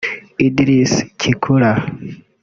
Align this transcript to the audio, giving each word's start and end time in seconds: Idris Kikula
Idris 0.45 0.93
Kikula 1.19 1.71